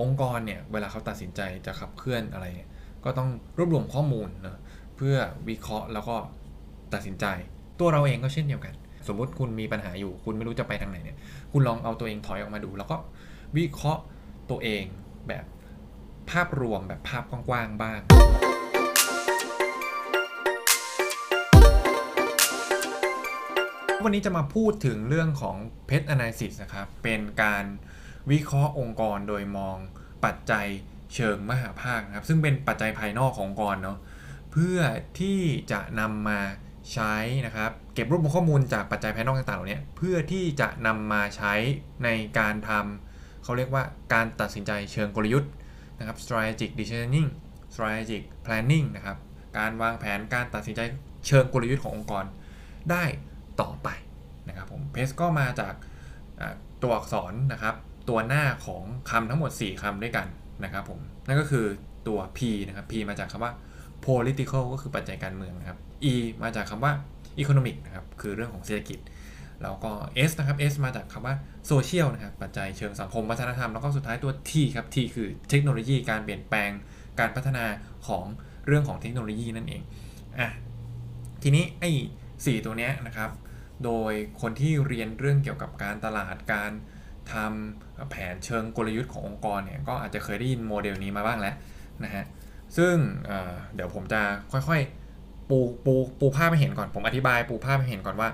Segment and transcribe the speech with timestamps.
[0.00, 2.70] องค์กรเนี่ยเวลาเขาตัดสินใจจะขับเคลื่อนอะไรเนี่ย
[3.04, 4.60] ก็ต้องรวบรวมข้อมูลนะ
[4.96, 5.16] เพื่อ
[5.48, 6.16] วิเคราะห์แล้วก็
[6.94, 7.26] ตัดสินใจ
[7.80, 8.74] ตัวเราเองก็เช่นเดียวกัน
[9.08, 11.16] สมมติคุณมีปัญหาอยู่ คุณไม่รู้จะไปทางไหนเนี่ย
[11.52, 12.96] คุณลองเอาตัวเองถอยออกมาดู แล้วก็
[13.56, 14.02] วิเคราะห์
[14.50, 14.84] ตัวเอง
[15.28, 15.44] แบบ
[16.30, 18.00] ภาพรวมแบบภาพกว้างๆบ้าง
[24.04, 25.56] วันนี้จะมาพูดถึงเรื่องของ
[25.88, 27.64] Pet Analysis นะครับ เป็นการ
[28.30, 29.76] วิเคราะห์องค์กรโดยมอง
[30.24, 30.66] ปัจจัย
[31.14, 33.98] เชิงมหาภาคนะครับ ซึ่งเป็นปัจจัยภายนอกขององค์กรเนาะ
[34.52, 34.78] เพื่อ
[35.20, 35.40] ที่
[35.72, 36.40] จะนำมา
[36.92, 37.14] ใช้
[37.46, 41.54] นะครับ เก็บรวบรวมข้อมูลจากปัจจัยภายนอกต่างๆเหล่านี้เพื่อที่จะนำมาใช้
[42.04, 43.84] ในการทำเขาเรียกว่า
[44.14, 45.50] การตัดสินใจเชิงกลยุทธ์
[45.98, 47.28] นะครับ strategic decisioning
[47.74, 49.16] strategic planning นะครับ
[49.58, 50.80] การวางแผนการตัดสินใจ
[51.26, 52.24] เชิงกลยุทธ์ขององค์กร
[52.90, 53.04] ได้
[53.60, 53.88] ต่อไป
[54.48, 55.74] นะครับผมเพสก็มาจาก
[56.82, 57.74] ตัวอักษรนะครับ
[58.08, 60.26] ตัวหน้าของคำทั้งหมด 4คำด้วยกัน
[60.64, 61.66] นะครับผมนั่นก็คือ
[62.08, 63.52] ตัว P นะครับ P มาจากคำว่า
[64.06, 65.78] political ก็คือปัจจัยการเมืองนะครับ
[66.12, 66.92] E มาจากคำว่า
[67.42, 68.98] economic นะครับคือเรื่องของเศรษฐกิจ
[69.62, 69.92] แล้วก็
[70.28, 71.34] S นะครับ S มาจากคำว่า
[71.70, 76.70] social นะครับปัจจัยเชิงสังคมวัฒนธรรม แล้วก็สุดท้ายตัว T ครับ T คือเทคโนโลยีการเปลี่ยนแปลง
[77.18, 77.64] การพัฒนา
[78.06, 78.24] ของ
[78.66, 79.82] เรื่องของเทคโนโลยีนั่นเอง
[80.38, 80.48] อะ
[81.42, 81.90] ทีนี้ไอ้
[82.46, 83.30] สี่ตัวเนี้ยนะครับ
[83.84, 86.70] โดยคนที่เรียนเรื่องเกี่ยวกับการตลาดการ
[87.34, 91.54] ทำแผนเชิงกลยุทธ์ขององค์กรเนี่ยก็อาจจะเคยได้ยินโมเดลนี้มาบ้างแล้ว
[92.04, 92.24] นะฮะ
[92.76, 92.94] ซึ่ง
[93.26, 94.20] เเดี๋ยวผมจะ
[94.52, 98.28] ค่อยๆปูปูปูภาพให้เห็นก่อนผมอธิบายปูภาพให้เห็นก่อนว่า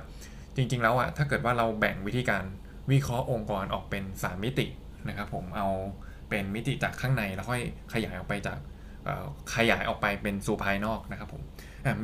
[0.56, 2.44] จริง ๆ แล้วอะถ้าเกิดว่าเราแบ่งวิธีการ
[2.90, 4.66] วิเคราะห์องค์กรออกเป็น 3 มิติ
[5.08, 5.68] นะครับผมเอา
[6.28, 8.58] เป็นมิติจากข้างในแล้วค่อยขยายออกไปจาก
[9.54, 11.42] ขยายออกไปเป็นสู่ภายนอกนะครับผม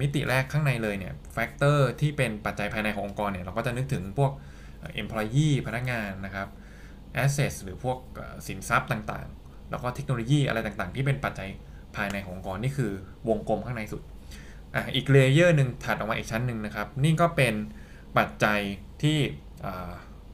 [0.01, 4.33] มิติแรกข้างในเลยเนี่ย factor ที่เป็นปัจจัยภายในขององค์กรเนี่ยเราก็จะนึกถึงพวก
[5.03, 6.49] employee พนักงานนะครับ
[7.23, 7.99] assets หรือพวก
[8.47, 11.49] สินทรัพย์ต่างๆ แล้วก็เทคโนโลยีอะไรต่างๆ ที่เป็นปัจจัย
[11.97, 12.93] ภายในขององค์กรนี่คือ
[13.29, 14.03] วงกลมข้างในสุด
[14.75, 17.55] อะอีก layer หนึ่งถัดออกมาอีกชั้นหนึ่งนะครับ นี่ก็เป็น
[18.19, 18.61] ปัจจัย
[19.03, 19.19] ที่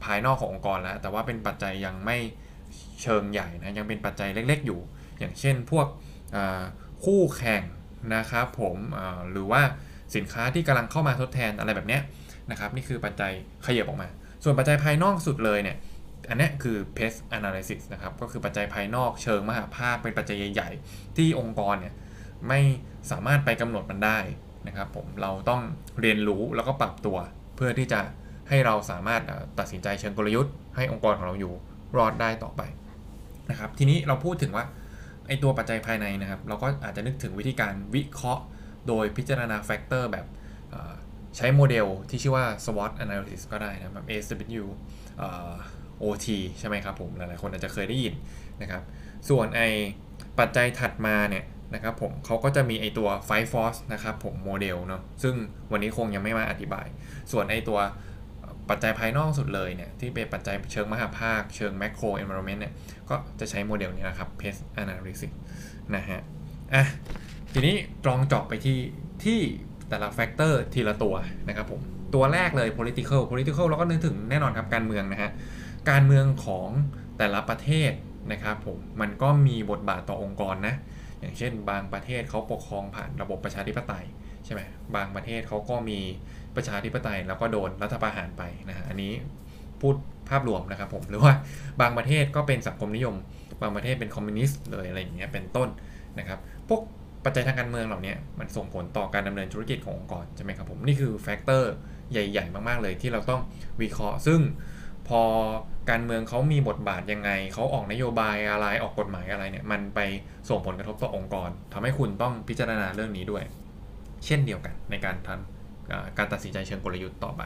[0.04, 2.16] ภายนอกขององค์กรแล้ว แต่ว่าเป็นปัจจัยยังไม่
[3.02, 4.80] เชิงใหญ่นะยังเป็นปัจจัยเล็กๆอยู่
[5.18, 5.86] อย่างเช่นพวก
[7.04, 7.62] คู่แข่ง
[8.14, 8.76] นะครับผม
[9.30, 9.62] หรือว่า
[10.14, 11.98] สินค้าที่กำลังเข้ามาทดแทนอะไรแบบนี้
[12.50, 13.32] นะครับนี่คือปัจจัย
[13.66, 14.08] ขยับออกมา
[14.44, 15.76] ส่วนปัจจัยภายนอกสุดเลยเนี่ย
[16.28, 21.94] อันนี้คือ pest analysis นะครับ ก็คือปัจจัยภายนอกเชิงมหาภาคเป็นปัจจัยใหญ่ๆ ที่องค์กรเนี่ย
[22.48, 22.60] ไม่
[23.10, 24.18] สามารถไปกำหนดมันได้
[24.66, 25.62] นะครับผมเราต้อง
[26.00, 27.16] เรียนรู้แล้วก็ปรับตัว
[27.56, 28.00] เพื่อที่จะ
[28.48, 29.22] ให้เราสามารถ
[29.58, 31.54] ตัดสินใจเชิงกลยุทธ์ ให้องค์กรของเราอยู่
[31.96, 32.62] รอดได้ต่อไป
[33.50, 34.64] นะครับทีนี้เราพูดถึงว่า
[35.26, 38.42] ไอตัวปัจจัยภายในนะครับ เราก็อาจจะนึกถึงวิธีการวิเคราะห์
[38.88, 40.26] โดยพิจารณา factor แบบ
[41.36, 44.64] ใช้โมเดลที่ชื่อว่า SWOT analysis ก็ได้นะแบบ SW
[46.02, 46.26] OT
[46.58, 48.14] ใช่ไหมครับผมหลายๆคนอาจจะเคยได้ยิน
[48.62, 48.82] นะครับ
[49.28, 49.60] ส่วนไอ
[50.38, 51.44] ปัจจัยถัดมาเนี่ย
[51.74, 55.34] นะครับผมเขาก็จะมีไอตัว Five Force นะครับผมโมเดลเนาะซึ่ง
[55.72, 56.86] วันนี้คงยังไม่มาอธิบาย
[57.32, 57.78] ส่วนไอตัว
[58.70, 62.72] ปัจจัยภายนอกสุดเลยเนี่ยที่เป็นปัจจัยเชิงมหภาค เชิง macro environment เนี่ย
[63.10, 65.32] ก็จะใช้โมเดลนี้นะครับ PEST analysis
[65.96, 66.20] นะฮะ
[66.74, 66.84] อะ
[67.52, 68.78] ทีนี้ลองเจาะไปที่
[69.24, 69.40] ที่
[69.88, 71.14] แต่ละ factor ทีละตัว
[71.48, 71.80] นะครับผม
[72.14, 75.30] ตัวแรกเลย political political เราก็นึกถึงแน่นอนครับการเมืองนะฮะ
[75.90, 76.68] การเมืองของ
[77.18, 77.92] แต่ละประเทศ
[78.32, 80.74] นะครับผมมันก็มีบทบาทต่อองค์กรนะ
[81.20, 84.04] อย่างเช่น บางประเทศเขาปกครองผ่านระบบประชาธิปไตย
[84.44, 84.60] ใช่ไหม
[84.96, 85.98] บางประเทศเขาก็มี
[86.56, 89.12] ประชาธิปไตยแล้วก็โดนรัฐประหารไปนะฮะอันนี้
[89.80, 89.94] พูด
[90.28, 91.32] ภาพรวมนะครับผมหรือว่า
[91.80, 93.14] บางประเทศก็เป็นสังคมนิยม
[93.62, 95.68] บางประเทศเป็นคอมมิวนิสต์เลยอะไรอย่างเงี้ยเป็นต้น
[96.18, 96.80] นะครับพวก
[97.24, 101.72] ปัจจัยทางการเมืองเหล่านี้มันส่งผลต่อการดำเนินธุรกิจขององค์กรใช่ไหมครับผมนี่คือ factor
[102.12, 103.40] ใหญ่ ๆ มากๆเลยที่เราต้อง
[103.82, 104.40] วิเคราะห์ซึ่ง
[105.08, 105.22] พอ
[105.90, 110.00] การเมืองเขามีบทบาทยังไง เขาออกนโยบายอะไรออกกฎหมายอะไรเนี่ย มันไป
[110.48, 113.44] ส่งผลกระทบต่อองค์กรทำให้คุณต้องพิจารณาเรื่องนี้ด้วย
[114.26, 117.42] เช่นเดียวกันในการทำการตัดสินใจเชิงกลยุทธ์ต่อไป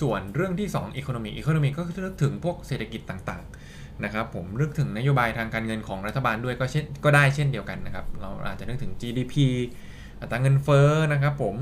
[0.00, 9.34] ส่วนเรื่องที่ 2 economy economy ก็คือนึกถึงพวกเศรษฐกิจต่างๆนะครับผมนึกถึงนโยบายทางการเงินของรัฐบาลด้วยก็เช่นก็ได้เช่นเดียวกันนะครับ เราอาจจะนึกถึง GDP
[10.20, 11.54] อัตราเงินเฟ้อนะครับผม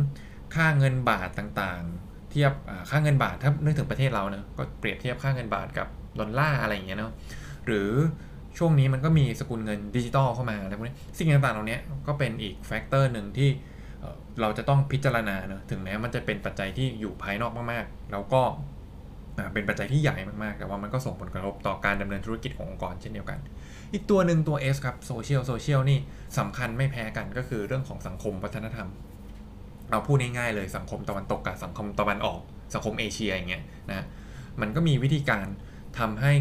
[0.55, 2.53] ค่าเงินบาทต่างๆ เทียบ
[2.91, 5.89] ค่าเงินบาทถ้านึกถึงประเทศเราเนะก็เปรียบเทียบค่าเงินบาทกับ
[6.21, 7.13] ดอลลาร์อะไรอย่างเงี้ยเนาะ
[7.67, 7.91] หรือ
[8.59, 13.49] ช่วงนี้มันก็มีสกุลเงินดิจิตอลเข้ามาอะไรพวกนี้สิ่งต่างๆเหล่านี้ก็เป็นอีก factor หนึ่งที่
[14.41, 18.43] เราจะต้องพิจารณาเนะถึงแม้มันจะเป็นปัจจัยที่อยู่ภายนอกมากๆ แล้วก็
[19.55, 23.39] เป็นปัจจัยที่ใหญ่มากๆ แต่ว่ามันก็ส่งผลกระทบต่อการดำเนินธุรกิจขององค์กรเช่นเดียวกัน
[23.93, 25.99] อีกตัวหนึ่งตัว S ครับโซเชียลโซเชียลนี่
[26.39, 28.89] สำคัญไม่แพ้กันก็คือเรื่องของสังคมวัฒนธรรม
[29.91, 32.41] เอาพูดง่ายๆเลยสังคมตะวันตกกับสังคมตะวันออก
[32.75, 34.07] สังคมเอเชียอย่างเงี้ยนะ
[34.61, 35.47] มันก็มีวิธีการ
[35.99, 36.33] ทำให้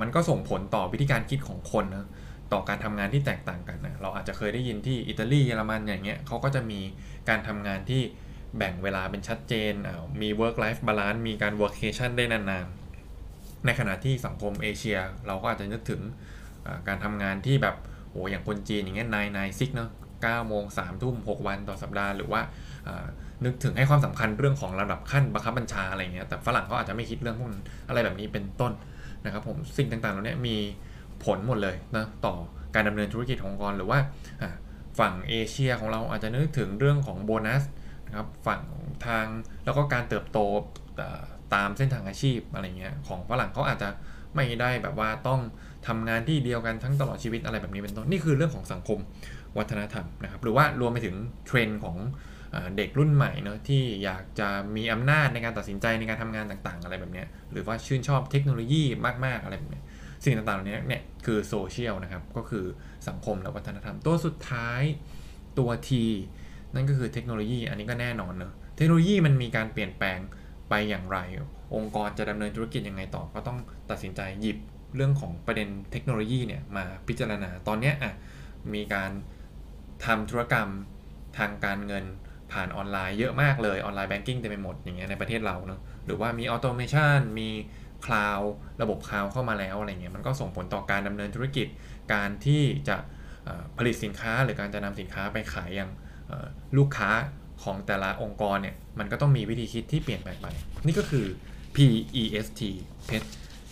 [0.00, 2.06] มันก็ส่งผลต่อวิธีการคิดของคนนะ
[2.52, 6.80] ต่อการทำงานที่แตกต่างกันนะเราอาจจะเคยได้ยินที่อิตาลีเยอรมันอย่างเงี้ยเขาก็จะมี
[7.28, 8.02] การทำงานที่
[8.58, 9.72] แบ่งเวลาเป็นชัดเจน
[10.20, 16.00] มี work life balance มีการ workation ได้นานๆ ในขณะที่สังคมเอเชีย เราก็อาจจะนึกถึง
[16.88, 17.76] การทำงานที่แบบ
[18.10, 19.90] โอ้อย่างคนจีนอย่างเงี้ยนายนายซิกเนาะ
[20.22, 22.40] เก้าโมงสามทุ่มหกวันต่อสัปดาห์ หรือว่า
[23.44, 28.72] นึกถึงให้ความสำคัญเรื่องของระดับขั้นบังคับบัญชาอะไรเงี้ยแต่ฝรั่งเขาอาจจะไม่คิดเรื่องพวกนั้นอะไรแบบนี้เป็นต้น
[29.24, 30.56] นะครับผมสิ่งต่างๆเหล่านี้มี
[31.24, 32.34] ผลหมดเลยนะต่อ
[32.74, 33.98] การดำเนินธุรกิจขององค์กรหรือว่า
[34.98, 37.62] ฝั่งเอเชียของเราอาจจะนึกถึงเรื่องของโบนัส
[38.06, 38.62] นะครับฝั่ง
[39.06, 39.26] ทาง
[39.64, 40.38] แล้วก็การเติบโต
[41.54, 43.88] ตามเส้นทางอาชีพอะไรเงี้ยของฝรั่งเขาอาจจะ
[44.34, 45.40] ไม่ได้แบบว่าต้อง
[45.86, 48.98] ทำงานที่เดียวกันทั้งตลอดชีวิตอะไรแบบนี้เป็นต้นนี่คือเรื่องของสังคม
[49.58, 51.16] วัฒนธรรมนะครับ หรือว่ารวมไปถึง
[51.46, 51.96] เทรนด์ของ
[52.76, 58.82] เด็กรุ่นใหม่เนาะที่อยากจะมีอำนาจในการตัดสินใจในการทำงานต่างๆ อะไรแบบนี้หรือว่าชื่นชอบเทคโนโลยี
[59.26, 59.82] มากๆอะไรแบบนี้
[60.24, 62.64] สิ่งต่างๆเหล่านี้เนี่ยคือโซเชียลนะครับ ก็คือ
[63.08, 64.82] สังคมและวัฒนธรรม ตัวสุดท้าย
[65.58, 65.90] ตัว T
[66.74, 70.18] นั่นก็คือเทคโนโลยี อันนี้ก็แน่นอนเนอะเทคโนโลยีมันมีการเปลี่ยนแปลง
[70.68, 71.18] ไปอย่างไร
[71.74, 73.58] องค์กรจะดำเนินธุรกิจยังไงต่อ ก็ต้อง
[73.90, 74.58] ตัดสินใจหยิบ
[74.96, 78.12] เรื่องของประเด็นเทคโนโลยีเนี่ยมาพิจารณาตอนนี้อะ
[78.74, 79.10] มีการ
[80.04, 80.68] ทำธุรกรรม
[81.38, 82.04] ทางการเงิน
[82.52, 87.48] ผ่านออนไลน์เยอะมากเลย online banking เต็มไปหมดอย่างเงี้ยในประเทศเราเนาะหรือว่ามี automation มี
[88.06, 88.40] cloud
[88.82, 91.66] ระบบ cloud เข้ามาแล้วอะไรเงี้ยมันก็ส่งผลต่อการดำเนินธุรกิจ
[92.12, 92.96] การที่จะ
[93.78, 95.90] ผลิตสินค้าหรือการจะนำสินค้าไปขายยัง
[96.78, 97.10] ลูกค้า
[97.62, 100.46] ของแต่ละองค์กรเนี่ยมันก็ต้องมีวิธีคิดที่เปลี่ยนแปลงไป
[100.86, 101.26] นี่ก็คือ
[101.76, 102.60] PEST
[103.08, 103.24] Pet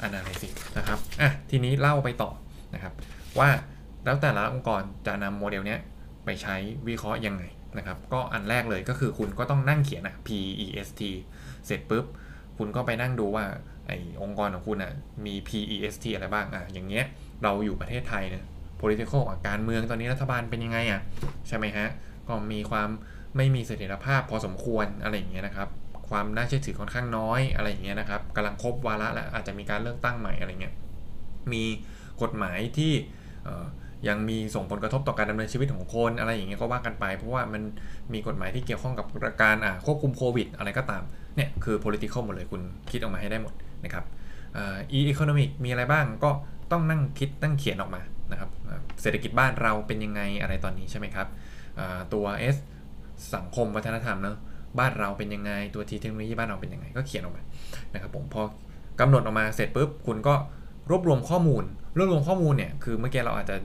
[0.06, 2.30] Analysis นะครับอะทีนี้เล่าไปต่อ
[2.74, 2.92] นะครับ
[3.38, 3.48] ว่า
[4.04, 5.80] แล้วแต่ละองค์กรจะนำโมเดลเนี้ย
[6.26, 6.56] ไปใช้
[6.88, 7.44] วิเคราะห์ยังไง
[7.78, 11.02] นะครับ ก็อันแรกเลยก็คือคุณก็ต้องนั่งเขียนอะ PEST
[11.66, 12.04] เสร็จปุ๊บ
[12.58, 13.44] คุณก็ไปนั่งดูว่า
[13.86, 13.92] ไอ
[14.22, 14.92] องค์กรของคุณอะ
[15.24, 17.04] มี PEST อะไรบ้างอะอย่างเงี้ย
[17.42, 18.44] เราอยู่ประเทศไทยเนี่ย
[18.80, 21.00] political การเมืองตอนนี้รัฐบาลเป็นยังไงอะ
[21.48, 21.88] ใช่ไหมฮะ
[22.28, 22.88] ก็มีความ
[23.36, 25.68] ไม่มีเสถียรภาพพอสมควรอะไรอย่างเงี้ยนะครับ
[26.10, 30.74] ความน่าเชื่อถือค่อนข้างน้อยอะไรอย่างเงี้ยนะครับกำลังครบวาระแล้วอาจจะมีการเลือกตั้งใหม่อะไรเงี้ย
[31.52, 31.64] มี
[32.22, 32.92] กฎหมายที่
[34.08, 37.62] ยังมีส่งผลกระทบต่อการดำเนินชีวิตของคนอะไรอย่างเงี้ยก็ว่ากันไป เพราะว่ามัน
[38.12, 39.06] มีกฎหมายที่เกี่ยวข้องกับ
[39.42, 39.56] การ
[39.86, 41.02] ควบคุมโควิด อะไรก็ตาม
[41.36, 43.52] เนี่ยคือ political หมดเลยคุณคิดออกมาให้ได้หมด
[43.84, 44.04] นะครับ
[44.58, 46.30] อ economic มีอะไรบ้างก็
[46.72, 48.50] ต้องนั่งคิดนั่งเขียนออกมานะครับ
[49.02, 51.28] เศรษฐกิจบ้านเราเป็นยังไงอะไรตอนนี้ใช่ไหมครับ
[52.12, 52.24] ตัว
[52.54, 52.56] S
[53.34, 54.36] สังคมวัฒนธรรมเนาะ
[54.78, 57.42] บ้านเราเป็นยังไงตัว T เทคโนโลยีบ้านเราเป็นยังไงก็เขียนออกมา
[57.94, 58.42] นะครับผมพอ
[59.00, 60.34] กำหนดออกมาเสร็จปุ๊บคุณก็
[60.90, 61.64] รวบรวมข้อมูล
[61.96, 63.56] รวบรวมข้อมูลเนี่ยคือเมื่อกี้เราอาจจะ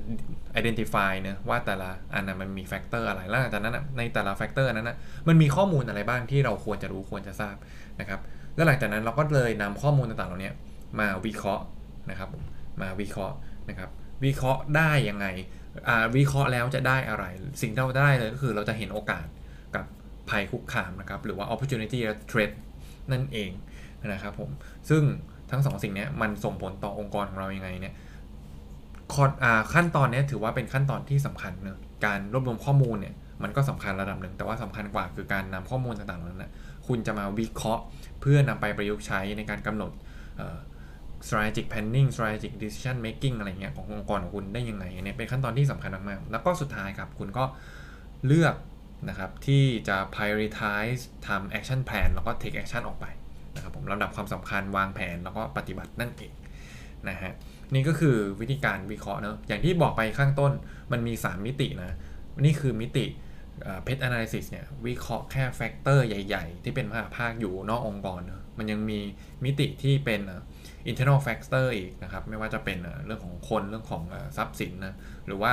[0.59, 4.97] identify นะว่าแต่ละอันนั้นมันมี factor อะไรแล้วหลังจากนั้นในแต่ละ factor นั้นนะ
[5.27, 7.55] มันมีข้อมูลอะไรบ้างที่เราควรจะรู้ควรจะทราบ
[7.99, 8.19] นะครับ
[8.55, 10.51] แล้วหลังจากนั้นเราก็เลยนำข้อมูลต่างๆเหล่านี้
[10.99, 11.63] มาวิเคราะห์
[12.09, 12.29] นะครับ
[12.81, 13.35] มาวิเคราะห์
[13.69, 13.89] นะครับ
[14.25, 15.27] วิเคราะห์ได้ยังไง
[15.87, 17.25] อ่าวิเคราะห์แล้วจะได้อะไร
[17.61, 19.25] สิ่งที่เราได้เลยก็คือเราจะเห็นโอกาส
[19.75, 19.85] กับ
[20.29, 22.51] ภัยคุกคามนะครับ หรือว่า opportunity และ threat
[23.11, 23.51] นั่นเอง
[24.13, 24.49] นะครับผม
[24.89, 25.03] ซึ่ง
[25.51, 27.93] ทั้งสองสิ่งนี้มันส่งผลต่อองค์กรของเรายังไงเนี่ย
[29.73, 36.51] ขั้นตอนนี้ถือว่าเป็นขั้นตอนที่สำคัญเนะการรวบรวมข้อมูลเนี่ยมันก็สำคัญระดับหนึ่ง แต่ว่าสำคัญกว่าคือการนำข้อมูลต่างๆนั้นนะ
[36.87, 37.83] คุณจะมาวิเคราะห์
[38.21, 39.91] เพื่อนำไปประยุกต์ใช้ในการกำหนด
[41.27, 47.43] strategic planning strategic decision making อะไรเงี้ยขององค์กรของคุณได้ยังไงเนี่ยเป็นขั้นตอนที่สำคัญมากๆแล้วก็สุดท้ายครับคุณก็
[48.27, 48.55] เลือก
[49.09, 53.05] นะครับที่จะ prioritize ทำ action plan แล้วก็ take action ออกไป
[53.55, 56.33] นะครับผมลำดับความสำคัญวางแผนแล้วก็ปฏิบัตินั่นเอง
[57.09, 57.31] นะฮะ
[57.73, 60.51] นี่ก็คือวิธีการวิเคราะห์เนาะอย่างที่บอกไปข้างต้น
[60.91, 61.91] มันมี 3 มิตินะ
[62.45, 63.05] นี่คือมิติ
[63.83, 68.21] เพชร analysis เนี่ยวิเคราะห์แค่แฟกเตอร์ใหญ่ๆ ที่เป็นมหาภาคอยู่นอกองค์กร
[68.57, 68.99] มันยังมี
[69.45, 70.21] มิติที่เป็น
[70.89, 74.03] internal factor อีกนะครับ ไม่ว่าจะเป็นเรื่องของคนเรื่องของ
[74.37, 74.95] ทรัพย์สินนะ
[75.27, 75.51] หรือว่า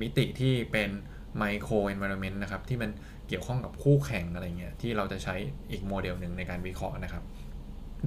[0.00, 0.90] มิติที่เป็น
[1.42, 2.90] micro environment นะครับ ที่มัน
[3.28, 5.34] เกี่ยวข้องกับคู่แข่งอะไรเงี้ยที่เราจะใช้
[5.70, 7.22] อีกโมเดลหนึ่งในการวิเคราะห์นะครับ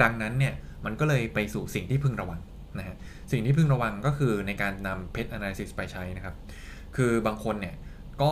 [0.01, 0.53] ดังนั้นเนี่ย
[0.85, 2.39] มันก็เลยไปสู่สิ่งที่พึงระวัง
[2.79, 2.95] นะฮะ
[3.31, 6.35] สิ่งที่พึงระวังก็คือในการนำเพชร analysis ไปใช้นะครับ
[6.95, 7.75] คือบางคนเนี่ย
[8.21, 8.31] ก็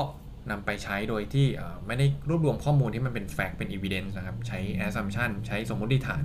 [0.52, 1.48] นำไปใช้โดยที่
[1.88, 6.24] ไม่ได้รวบรวมข้อมูลที่มันเป็น fact เป็น evidence นะครับ ใช้ assumption ใช้สมมติฐาน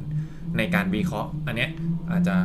[0.59, 1.71] ในการวิเคราะห์ อันเนี้ย
[2.11, 2.37] อาจจะ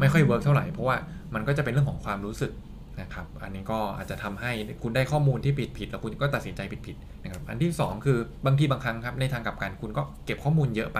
[0.00, 0.96] ไม่ค่อย work เท่าไหร่ เพราะว่า
[1.34, 2.52] มันก็จะเป็นเรื่องของความรู้สึก
[3.00, 10.98] นะครับอันนี้ก็อาจจะทำให้คุณได้ข้อมูลที่ผิดผิดแล้วคุณก็ตัดสินใจผิดผิดนะครับอันที่ 2 คือบางทีบางครั้งครับในทางกลับกันคุณก็เก็บข้อมูลเยอะไป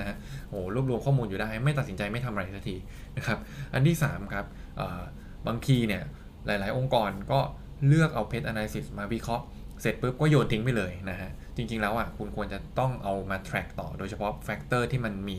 [0.00, 0.16] นะ
[0.48, 2.76] โอ้รวบรวมข้อมูลอยู่ได้ไม่ตัดสินใจไม่ทำอะไรสักที
[3.16, 3.38] นะครับ
[3.74, 4.44] อันที่3ครับ
[5.46, 6.02] บางทีเนี่ย
[6.46, 7.40] หลาย ๆ องค์กรก็
[7.86, 9.44] เลือกเอาเพจ analysis มาวิเคราะห์
[9.82, 15.38] เสร็จปุ๊บก็โยนทิ้งไปเลยนะฮะจริง ๆ แล้วอะคุณควรจะต้องเอามา track ต่อโดยเฉพาะ factor ที่มันมี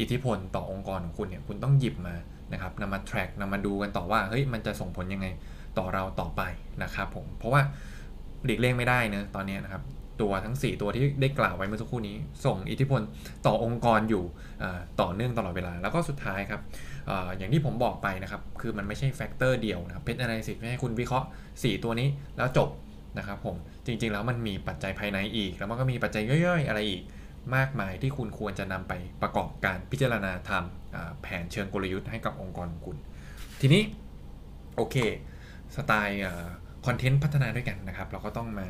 [0.00, 2.14] อิทธิพลต่อองค์กรของคุณเนี่ยคุณต้องหยิบมา
[2.52, 5.26] นะครับนำมา track นำมาดูกันต่อว่าเฮ้ยมันจะส่งผลยังไง
[5.78, 6.42] ต่อเราต่อไป
[6.82, 7.62] นะครับผมเพราะว่า
[8.44, 9.82] หลีกเลี่ยงไม่ได้เนะตอนนี้นะครับ
[10.20, 13.00] ตัวทั้ง 4 ตัวที่ได้กล่าวไว้เมื่อสักครู่นี้ ส่งอิทธิพล
[13.46, 14.24] ต่อองค์กรอยู่
[15.00, 16.60] ต่อเนื่องตลอดเวลา แล้วก็สุดท้ายครับ
[17.10, 22.68] ออย่างที่ผมบอกไปนะครับคือมันไม่ใช่ factor เดียวนะครับ PEST analysis ไม่ให้คุณวิเคราะห์ 4 ตัวนี้แล้วจบ
[23.18, 27.02] นะครับผมจริงๆแล้วมันมีปัจจัยภายในอีก แล้วมันก็มีปัจจัยย่อยๆ อะไรอีก
[27.56, 28.92] มากมายที่คุณควรจะนำไป
[29.22, 32.96] ประกอบการพิจารณาทำแผนเชิงกลยุทธ์ให้กับองค์กรของคุณ
[33.60, 33.82] ทีนี้
[34.76, 34.96] โอเค
[35.76, 36.22] สไตล์
[36.86, 38.66] คอนเทนต์พัฒนาด้วยกันนะครับ เราก็ต้องมา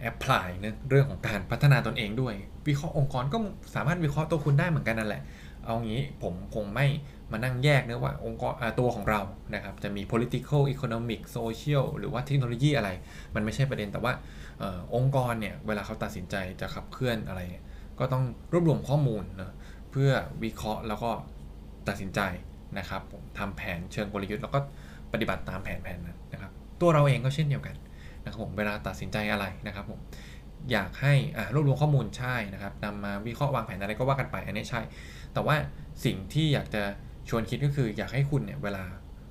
[0.00, 0.46] แอพพลาย
[0.90, 2.34] เรื่องของการพัฒนาตนเองด้วย
[2.68, 3.38] วิเคราะห์องค์กรก็
[3.74, 5.22] สามารถวิเคราะห์ตัวคุณได้เหมือนกันนั่นแหละ
[5.64, 6.86] เอางี้ผมคงไม่
[7.32, 9.20] มานั่งแยกเนื้อว่าองค์กรตัวของเรา
[9.54, 12.90] นะครับจะมี political economic social หรือว่าเทคโนโลยีอะไร
[13.34, 14.12] มันไม่ใช่ประเด็นแต่ว่า
[14.62, 17.40] อองค์กรเนี่ย เวลาเขาตัดสินใจจะขับเคลื่อนอะไร
[18.00, 19.54] ก็ต้องรวบรวมข้อมูลนะ
[19.90, 20.10] เพื่อ
[20.44, 21.10] วิเคราะห์แล้วก็
[21.88, 22.20] ตัดสินใจ
[22.78, 24.58] นะครับผมทำแผนเชิงกลยุทธ์แล้วก็
[25.12, 27.76] ปฏิบัติตามแผนแผนนั้นนะครับ ตัวเราเองก็เช่นเดียวกัน
[28.24, 30.00] นะครับผมเวลาตัดสินใจอะไรนะครับผม
[30.72, 31.14] อยากให้
[31.54, 34.80] รวบรวมข้อมูลใช่นะครับนำมาวิเคราะห์วางแผนอะไรก็ว่ากันไปอันนี้ใช่
[35.34, 35.56] แต่ว่า
[36.04, 36.82] สิ่งที่อยากจะ
[37.28, 38.84] ชวนคิดก็คือ อยากให้คุณเนี่ยเวลา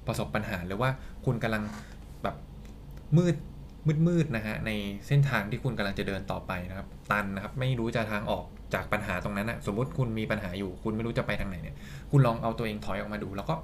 [0.07, 0.89] ประสบปัญหาหรือว่า
[1.25, 1.63] คุณกำลัง
[2.23, 2.35] แบบ
[3.17, 3.35] มืด
[3.87, 4.71] มืดมืดนะฮะใน
[5.07, 11.75] เส้นทางที่คุณกำลังจะเดินต่อไปนะครับ ตันนะครับไม่รู้จะทางออก จากปัญหาตรงนั้นนะสมมติคุณมีปัญหาอยู่ คุณไม่รู้จะไปทางไหนเนี่ย
[12.11, 13.55] คุณลองเอาตัวเองถอยออกมาดู แล้วก็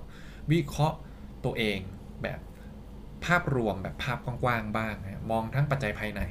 [0.51, 0.97] วิเคราะห์
[1.45, 1.79] ตัวเอง
[2.23, 2.39] แบบ
[3.25, 6.21] ภาพรวมแบบภาพกว้างๆบ้างนะมองทั้งปัจจัยภายใน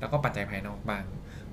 [0.00, 1.04] แล้วก็ปัจจัยภายนอกบ้าง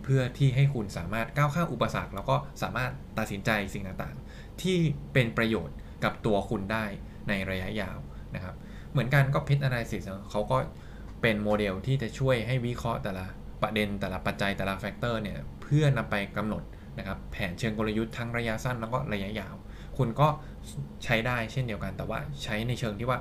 [0.04, 4.78] เพื่อที่ให้คุณสามารถก้าวข้ามอุปสรรค แล้วก็สามารถตัดสินใจสิ่งต่างๆ ที่
[5.14, 6.86] เป็นประโยชน์กับตัวคุณได้
[7.30, 7.98] ในระยะยาว
[8.36, 8.56] นะครับ
[8.92, 10.58] เหมือนกันก็ PEST Analysis เขาก็
[11.22, 13.26] เป็นโมเดลที่จะช่วยให้วิเคราะห์แต่ละ
[13.62, 16.64] ประเด็นแต่ละปัจจัยแต่ละ factor เนี่ย เพื่อนำไปกำหนด
[16.98, 19.56] นะครับแผนเชิงกลยุทธ์ทั้งระยะสั้นแล้วก็ระยะยาว
[19.98, 20.28] คุณก็
[21.04, 23.20] ใช้ได้เช่นเดียวกัน แต่ว่าใช้ในเชิงที่ว่า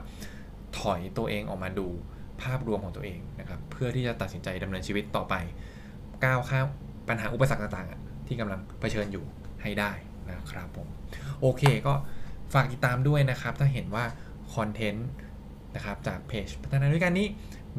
[0.79, 1.87] ถอยตัวเองออกมาดู
[2.43, 5.35] ภาพรวมของตัวเองนะครับเพื่อที่จะตัดสินใจดำเนินชีวิตต่อไป
[6.25, 6.67] ก้าวข้าม
[7.09, 9.25] ปัญหาอุปสรรคต่างๆ ที่กำลังเผชิญอยู่
[9.63, 9.91] ให้ได้
[10.31, 10.89] นะครับผม
[11.41, 11.95] โอเคก็
[12.55, 14.05] ฝากติดตามด้วยนะครับ ถ้าเห็นว่า
[14.55, 15.09] คอนเทนต์
[15.77, 17.27] นะครับจากเพจพัฒนาด้วยกันนี้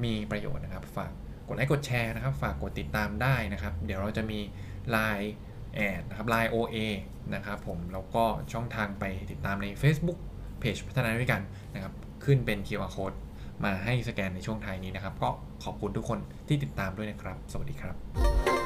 [0.03, 1.11] มีประโยชน์นะครับฝาก
[1.53, 4.39] ดไลค์กดแชร์นะครับ ฝากกดติดตามได้นะครับ เดี๋ยวเราจะมี
[4.95, 5.29] Line
[5.75, 6.77] แอดนะครับ Line OA
[7.33, 10.19] นะครับผมแล้วก็ช่องทางไปติดตามใน Facebook
[10.59, 11.41] เพจพัฒนาด้วยกัน
[11.73, 11.93] นะครับ
[12.25, 13.17] ขึ้นเป็น QR code
[13.63, 15.29] มาให้สแกนในช่วงท้ายนี้นะครับ ก็
[15.63, 18.60] ขอบคุณทุกคนที่ติดตามด้วยนะครับ สวัสดีครับ